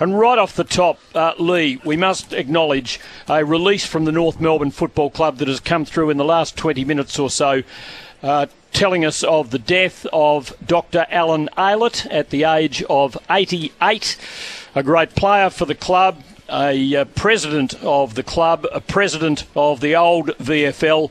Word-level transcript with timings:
And 0.00 0.18
right 0.18 0.38
off 0.38 0.56
the 0.56 0.64
top, 0.64 0.98
uh, 1.14 1.34
Lee, 1.38 1.78
we 1.84 1.94
must 1.94 2.32
acknowledge 2.32 2.98
a 3.28 3.44
release 3.44 3.84
from 3.84 4.06
the 4.06 4.12
North 4.12 4.40
Melbourne 4.40 4.70
Football 4.70 5.10
Club 5.10 5.36
that 5.36 5.48
has 5.48 5.60
come 5.60 5.84
through 5.84 6.08
in 6.08 6.16
the 6.16 6.24
last 6.24 6.56
20 6.56 6.86
minutes 6.86 7.18
or 7.18 7.28
so. 7.28 7.62
Uh, 8.22 8.46
telling 8.72 9.04
us 9.04 9.22
of 9.22 9.50
the 9.50 9.58
death 9.58 10.06
of 10.10 10.54
Dr. 10.66 11.06
Allen 11.10 11.50
Aylett 11.58 12.06
at 12.10 12.30
the 12.30 12.44
age 12.44 12.82
of 12.84 13.18
88, 13.28 14.16
a 14.74 14.82
great 14.82 15.14
player 15.14 15.50
for 15.50 15.66
the 15.66 15.74
club, 15.74 16.22
a 16.48 16.96
uh, 16.96 17.04
president 17.04 17.74
of 17.82 18.14
the 18.14 18.22
club, 18.22 18.66
a 18.72 18.80
president 18.80 19.44
of 19.54 19.80
the 19.80 19.94
old 19.94 20.28
VFL, 20.38 21.10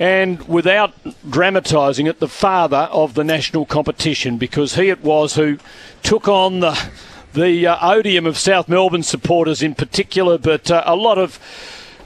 and 0.00 0.48
without 0.48 0.92
dramatising 1.30 2.08
it, 2.08 2.18
the 2.18 2.26
father 2.26 2.88
of 2.90 3.14
the 3.14 3.22
national 3.22 3.64
competition 3.64 4.38
because 4.38 4.74
he 4.74 4.88
it 4.88 5.04
was 5.04 5.36
who 5.36 5.58
took 6.02 6.26
on 6.26 6.60
the 6.60 6.90
the 7.34 7.66
uh, 7.66 7.78
odium 7.80 8.26
of 8.26 8.38
South 8.38 8.68
Melbourne 8.68 9.02
supporters 9.02 9.62
in 9.62 9.74
particular, 9.74 10.38
but 10.38 10.70
uh, 10.70 10.82
a 10.86 10.96
lot 10.96 11.18
of 11.18 11.38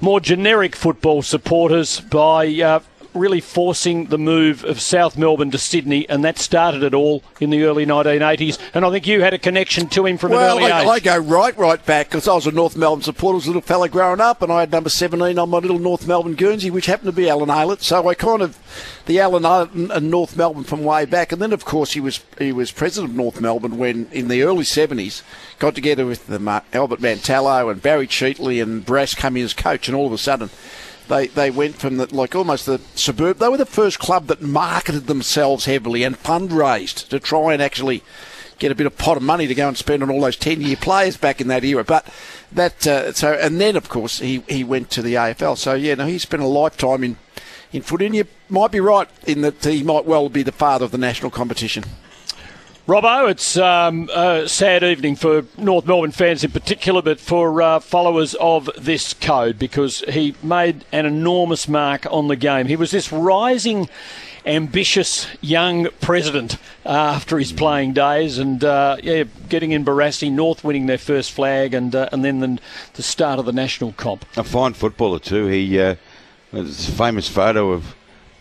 more 0.01 0.21
generic 0.21 0.77
football 0.77 1.23
supporters 1.23 2.01
by 2.01 2.47
uh, 2.47 2.81
really 3.17 3.41
forcing 3.41 4.07
the 4.07 4.19
move 4.19 4.65
of 4.65 4.81
South 4.81 5.17
Melbourne 5.17 5.51
to 5.51 5.59
Sydney, 5.59 6.09
and 6.09 6.25
that 6.25 6.39
started 6.39 6.83
it 6.83 6.95
all 6.95 7.23
in 7.41 7.51
the 7.51 7.65
early 7.65 7.87
1980s. 7.87 8.59
And 8.75 8.85
I 8.85 8.91
think 8.91 9.07
you 9.07 9.23
had 9.23 9.35
a 9.35 9.39
connection 9.39 9.89
to 9.91 10.07
him 10.07 10.19
from 10.19 10.33
well, 10.33 10.59
an 10.59 10.63
early 10.63 10.73
I, 10.73 10.83
age. 10.83 10.89
I 10.89 11.01
go 11.01 11.19
right, 11.19 11.57
right 11.57 11.85
back 11.85 12.09
because 12.09 12.29
I 12.29 12.35
was 12.35 12.47
a 12.47 12.53
North 12.53 12.77
Melbourne 12.77 13.03
supporter, 13.03 13.35
I 13.35 13.37
was 13.37 13.47
a 13.47 13.49
little 13.49 13.63
fella 13.63 13.89
growing 13.89 14.21
up, 14.21 14.43
and 14.43 14.53
I 14.53 14.61
had 14.61 14.71
number 14.71 14.91
17 14.91 15.39
on 15.39 15.51
my 15.51 15.59
little 15.59 15.79
North 15.79 16.07
Melbourne 16.07 16.35
Guernsey, 16.35 16.71
which 16.71 16.87
happened 16.87 17.09
to 17.09 17.13
be 17.13 17.29
Allen 17.29 17.49
Aylett. 17.49 17.83
So 17.83 18.09
I 18.09 18.15
kind 18.15 18.43
of 18.43 18.59
the 19.07 19.21
Allen 19.21 19.45
Aylett 19.45 19.91
and 19.91 20.11
North 20.11 20.37
Melbourne 20.37 20.65
from 20.65 20.85
way 20.85 21.05
back, 21.05 21.33
and 21.33 21.41
then 21.41 21.53
of 21.53 21.65
course 21.65 21.93
he 21.93 22.01
was 22.01 22.21
he 22.39 22.53
was 22.53 22.71
president 22.73 23.13
of 23.13 23.17
North 23.17 23.41
Melbourne 23.41 23.79
when 23.79 24.09
in 24.13 24.29
the 24.29 24.43
early 24.43 24.65
70s 24.65 25.23
got 25.59 25.75
together 25.75 26.05
with 26.07 26.27
the 26.27 26.39
Mar- 26.39 26.65
Albert 26.73 27.01
Mantello 27.01 27.71
and 27.71 27.81
Barry 27.81 28.07
Cheatley 28.07 28.63
and 28.63 28.85
Barassi 28.85 29.17
come 29.17 29.37
in 29.37 29.45
as 29.45 29.55
coach, 29.55 29.89
and 29.89 29.97
all 29.97 30.07
of 30.07 30.13
a 30.13 30.19
sudden 30.19 30.51
they 31.09 31.29
they 31.29 31.51
went 31.51 31.77
from 31.77 31.97
the, 31.97 32.15
like 32.15 32.35
almost 32.35 32.67
the 32.67 32.81
suburb. 32.95 33.39
They 33.39 33.49
were 33.49 33.57
the 33.57 33.67
first 33.67 33.99
club 33.99 34.27
that 34.27 34.43
marketed 34.43 35.07
themselves 35.07 35.65
heavily 35.65 36.03
and 36.03 36.17
fundraised 36.17 37.09
to 37.09 37.21
try 37.21 37.53
and 37.53 37.63
actually 37.63 38.03
get 38.59 38.73
a 38.73 38.75
bit 38.75 38.87
of 38.87 38.97
pot 38.97 39.17
of 39.17 39.23
money 39.23 39.47
to 39.47 39.55
go 39.55 39.69
and 39.69 39.77
spend 39.77 40.03
on 40.03 40.11
all 40.11 40.21
those 40.21 40.37
ten 40.37 40.61
year 40.61 40.77
players 40.77 41.17
back 41.17 41.41
in 41.41 41.49
that 41.49 41.65
era. 41.65 41.85
But 41.85 42.07
that 42.53 42.87
uh, 42.87 43.13
so 43.13 43.35
and 43.35 43.61
then 43.61 43.77
of 43.77 43.89
course 43.89 44.21
he, 44.21 44.43
he 44.49 44.65
went 44.65 44.91
to 44.91 45.03
the 45.03 45.15
AFL. 45.15 45.59
So 45.59 45.75
yeah, 45.75 45.95
no, 45.95 46.07
he 46.07 46.19
spent 46.19 46.43
a 46.43 46.47
lifetime 46.47 47.05
in 47.05 47.17
in 47.73 47.83
footy. 47.83 48.07
And 48.07 48.17
you 48.17 48.25
might 48.49 48.73
be 48.73 48.81
right 48.81 49.09
in 49.27 49.43
that 49.43 49.65
he 49.65 49.83
might 49.83 50.05
well 50.05 50.29
be 50.29 50.43
the 50.43 50.53
father 50.53 50.85
of 50.85 50.91
the 50.91 50.99
national 50.99 51.31
competition. 51.31 51.85
Robbo, 52.87 53.29
it's 53.29 53.57
um, 53.57 54.09
a 54.15 54.49
sad 54.49 54.85
evening 54.85 55.17
for 55.17 55.45
North 55.59 55.87
Melbourne 55.87 56.13
fans 56.13 56.45
in 56.45 56.53
particular, 56.53 57.03
but 57.03 57.19
for 57.19 57.61
uh, 57.61 57.81
followers 57.81 58.37
of 58.37 58.71
this 58.79 59.13
code 59.13 59.59
because 59.59 60.05
he 60.09 60.37
made 60.41 60.85
an 60.93 61.05
enormous 61.05 61.67
mark 61.67 62.07
on 62.09 62.29
the 62.29 62.37
game. 62.37 62.69
He 62.69 62.77
was 62.77 62.93
this 62.93 63.11
rising, 63.11 63.89
ambitious 64.45 65.27
young 65.41 65.89
president 66.01 66.59
uh, 66.85 66.91
after 66.91 67.41
his 67.41 67.53
playing 67.53 67.95
days, 67.95 68.39
and 68.39 68.63
uh, 68.63 68.99
yeah, 69.03 69.25
getting 69.49 69.73
in 69.73 69.85
Barassi, 69.85 70.31
North 70.31 70.63
winning 70.63 70.87
their 70.87 70.97
first 70.97 71.33
flag, 71.33 71.75
and 71.75 71.93
uh, 71.93 72.09
and 72.13 72.25
then 72.25 72.39
the, 72.39 72.59
the 72.93 73.03
start 73.03 73.41
of 73.41 73.47
the 73.47 73.53
national 73.53 73.95
comp. 73.95 74.25
A 74.37 74.45
fine 74.45 74.75
footballer 74.75 75.19
too. 75.19 75.47
He 75.49 75.81
uh, 75.81 75.97
there's 76.53 76.89
a 76.89 76.93
famous 76.93 77.29
photo 77.29 77.73
of 77.73 77.97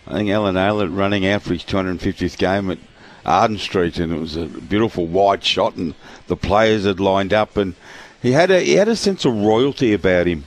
I 0.06 0.14
think 0.14 0.30
Allen 0.30 0.54
Aylett 0.54 0.96
running 0.96 1.26
out 1.26 1.42
for 1.42 1.54
his 1.54 1.64
250th 1.64 2.38
game 2.38 2.70
at 2.70 2.78
Arden 3.26 3.58
Street, 3.58 3.98
and 3.98 4.14
it 4.14 4.20
was 4.20 4.36
a 4.36 4.46
beautiful 4.46 5.08
wide 5.08 5.44
shot, 5.44 5.76
and 5.76 5.96
the 6.28 6.36
players 6.38 6.86
had 6.86 7.00
lined 7.00 7.34
up, 7.34 7.58
and 7.58 7.76
he 8.22 8.32
had 8.32 8.52
a 8.52 8.60
he 8.60 8.74
had 8.74 8.88
a 8.88 8.96
sense 8.96 9.26
of 9.26 9.34
royalty 9.34 9.94
about 9.94 10.28
him. 10.28 10.46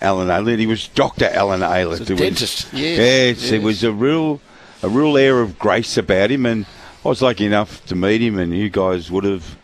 Allen 0.00 0.28
Aylett, 0.28 0.58
he 0.58 0.66
was 0.66 0.88
Doctor 0.88 1.26
Allen 1.32 1.60
Aylett. 1.60 2.08
Was- 2.10 2.18
dentist, 2.18 2.72
yes, 2.72 3.50
yes, 3.50 3.62
was 3.62 3.82
a 3.82 3.92
real 3.92 4.40
a 4.82 4.88
real 4.88 5.16
air 5.16 5.40
of 5.40 5.58
grace 5.58 5.96
about 5.96 6.30
him, 6.30 6.44
and 6.46 6.66
I 7.04 7.08
was 7.08 7.22
lucky 7.22 7.46
enough 7.46 7.84
to 7.86 7.94
meet 7.94 8.20
him, 8.20 8.38
and 8.38 8.52
you 8.56 8.68
guys 8.68 9.10
would 9.10 9.24
have. 9.24 9.56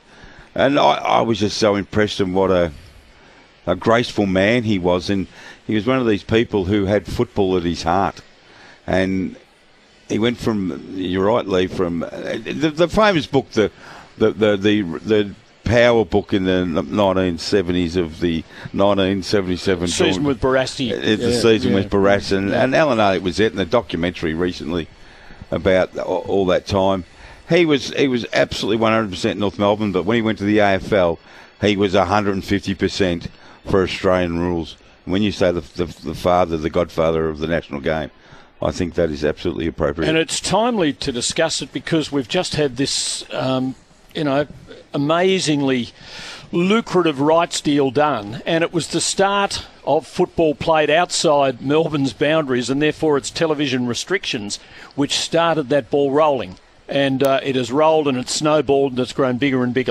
And 0.54 0.78
I, 0.78 0.94
I 0.94 1.20
was 1.22 1.38
just 1.40 1.56
so 1.58 1.76
impressed 1.76 2.20
in 2.20 2.32
what 2.32 2.50
a 2.50 2.72
a 3.66 3.76
graceful 3.76 4.26
man 4.26 4.64
he 4.64 4.78
was, 4.78 5.10
and 5.10 5.26
he 5.66 5.74
was 5.74 5.86
one 5.86 5.98
of 5.98 6.06
these 6.06 6.22
people 6.24 6.64
who 6.66 6.86
had 6.86 7.06
football 7.06 7.56
at 7.56 7.62
his 7.62 7.82
heart, 7.82 8.20
and 8.86 9.36
he 10.12 10.18
went 10.18 10.38
from 10.38 10.82
you're 10.94 11.24
right, 11.26 11.46
Lee, 11.46 11.66
from 11.66 12.02
uh, 12.02 12.08
the, 12.10 12.72
the 12.74 12.88
famous 12.88 13.26
book, 13.26 13.50
the 13.50 13.70
the 14.18 14.30
the 14.32 14.56
the, 14.56 14.82
the 14.82 15.34
power 15.64 16.04
book 16.04 16.32
in 16.32 16.44
the 16.44 16.64
1970s 16.64 17.96
of 17.96 18.18
the 18.20 18.42
1977 18.72 19.86
Season 19.88 20.22
tour- 20.22 20.28
with 20.28 20.40
Barassi. 20.40 20.90
It's 20.90 21.22
the 21.22 21.30
Yeah, 21.30 21.38
season 21.40 21.70
yeah. 21.70 21.76
with 21.78 21.90
Barras 21.90 22.32
and, 22.32 22.50
and 22.52 22.74
Allen 22.74 22.98
Aylett 22.98 23.22
was 23.22 23.38
it 23.40 23.52
in 23.52 23.58
the 23.58 23.64
documentary 23.64 24.34
recently 24.34 24.88
about 25.50 25.96
all, 25.98 26.24
all 26.28 26.46
that 26.46 26.66
time. 26.66 27.04
He 27.48 27.64
was 27.64 27.90
he 27.90 28.08
was 28.08 28.26
absolutely 28.32 28.84
100% 28.84 29.36
North 29.36 29.58
Melbourne, 29.58 29.92
but 29.92 30.04
when 30.04 30.16
he 30.16 30.22
went 30.22 30.38
to 30.38 30.44
the 30.44 30.58
AFL, 30.58 31.18
he 31.60 31.76
was 31.76 31.94
150% 31.94 33.28
for 33.66 33.82
Australian 33.82 34.38
rules. 34.40 34.76
When 35.04 35.22
you 35.22 35.32
say 35.32 35.52
the, 35.52 35.60
the, 35.60 35.86
the 35.86 36.14
father, 36.14 36.56
the 36.56 36.70
godfather 36.70 37.28
of 37.28 37.38
the 37.38 37.46
national 37.46 37.80
game, 37.80 38.10
I 38.62 38.70
think 38.70 38.94
that 38.94 39.10
is 39.10 39.24
absolutely 39.24 39.66
appropriate. 39.66 40.08
And 40.08 40.16
it's 40.16 40.40
timely 40.40 40.92
to 40.94 41.12
discuss 41.12 41.62
it 41.62 41.72
because 41.72 42.12
we've 42.12 42.28
just 42.28 42.54
had 42.54 42.76
this, 42.76 43.24
um, 43.32 43.74
you 44.14 44.24
know, 44.24 44.46
amazingly 44.94 45.90
lucrative 46.52 47.20
rights 47.20 47.60
deal 47.60 47.90
done, 47.90 48.42
and 48.44 48.62
it 48.62 48.72
was 48.72 48.88
the 48.88 49.00
start 49.00 49.66
of 49.84 50.06
football 50.06 50.54
played 50.54 50.90
outside 50.90 51.60
Melbourne's 51.62 52.12
boundaries 52.12 52.70
and 52.70 52.80
therefore 52.80 53.16
its 53.16 53.30
television 53.30 53.86
restrictions, 53.86 54.58
which 54.94 55.18
started 55.18 55.70
that 55.70 55.90
ball 55.90 56.12
rolling. 56.12 56.56
And 56.88 57.22
uh, 57.22 57.40
it 57.42 57.56
has 57.56 57.72
rolled 57.72 58.06
and 58.06 58.18
it's 58.18 58.34
snowballed 58.34 58.92
and 58.92 59.00
it's 59.00 59.14
grown 59.14 59.38
bigger 59.38 59.64
and 59.64 59.72
bigger. 59.72 59.90